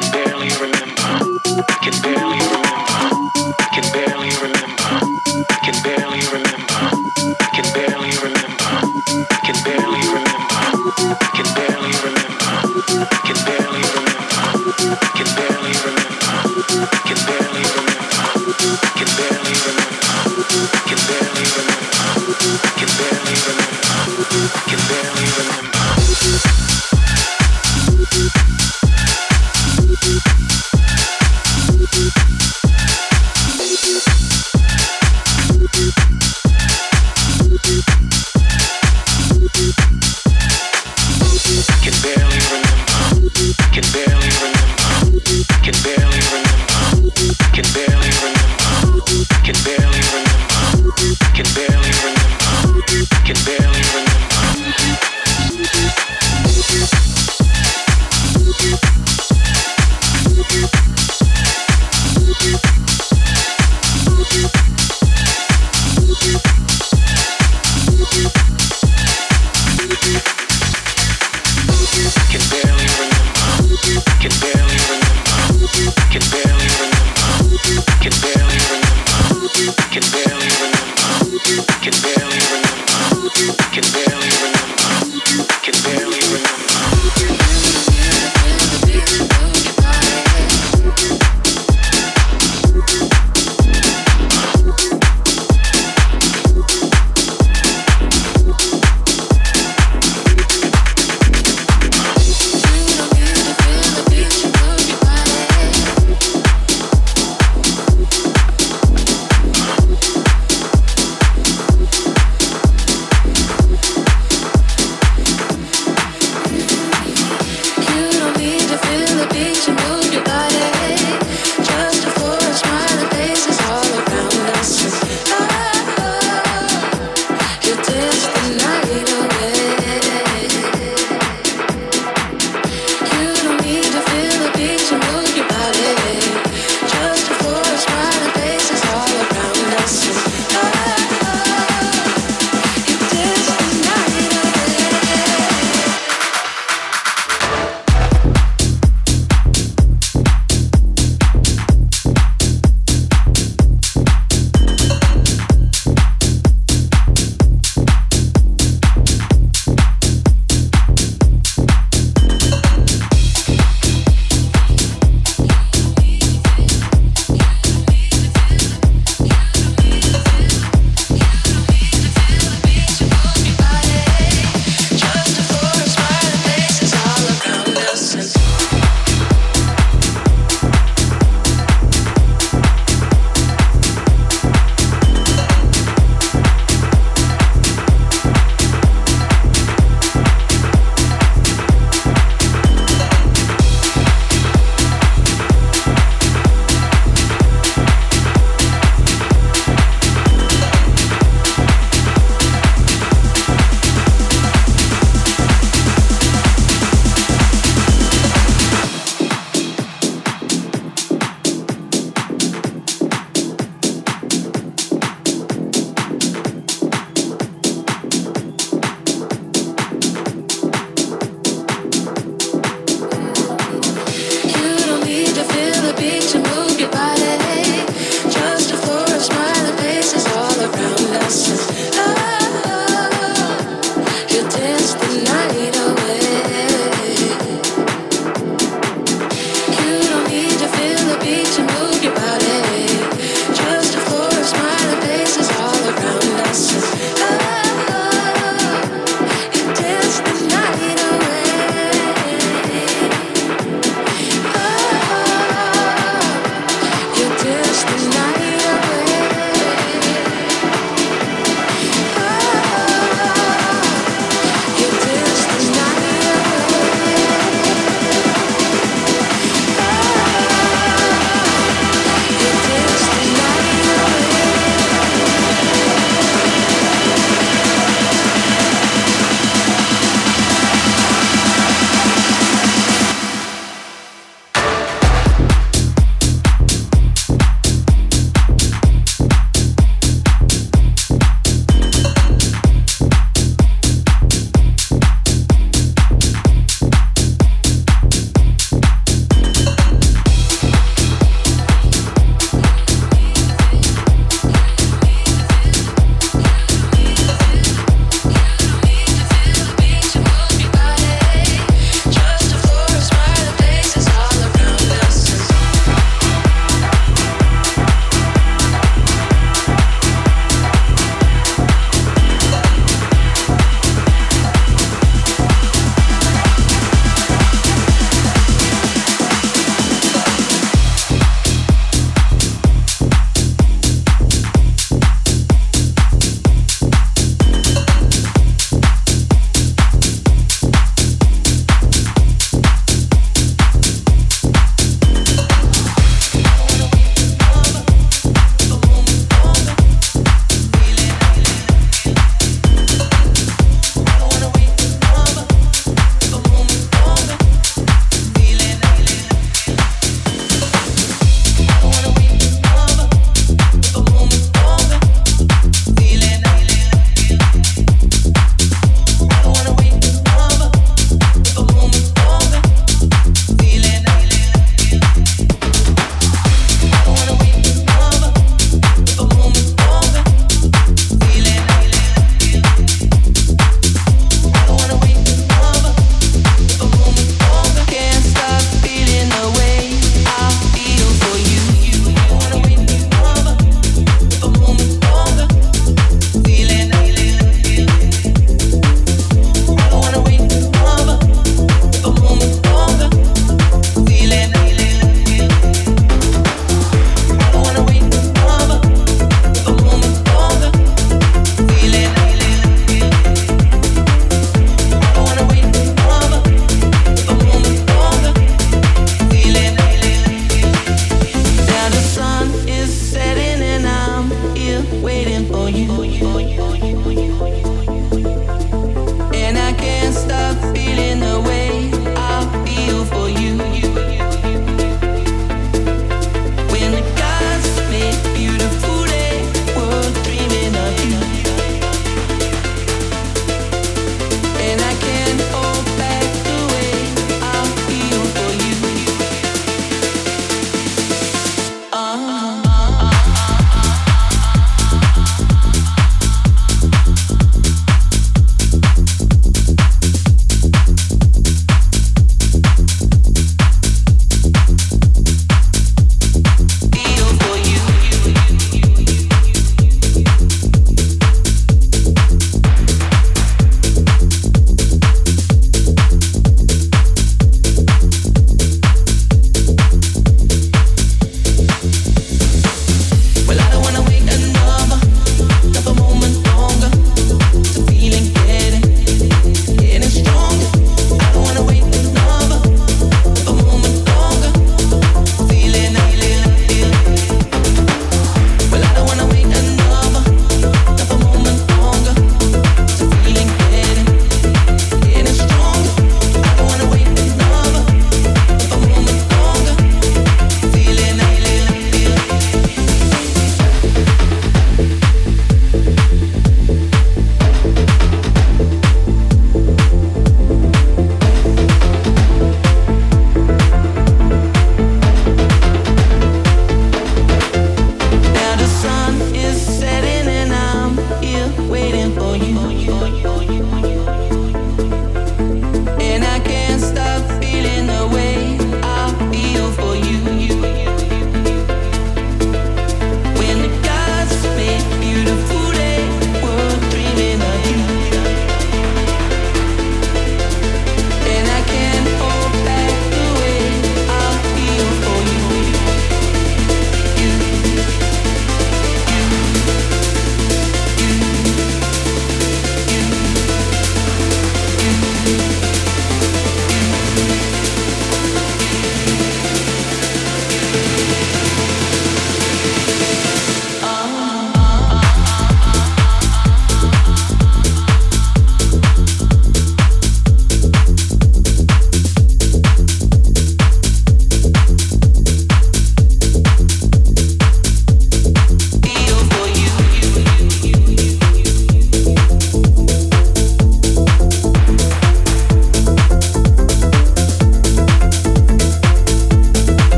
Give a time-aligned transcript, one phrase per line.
[0.00, 0.77] Can barely remember.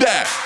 [0.00, 0.39] We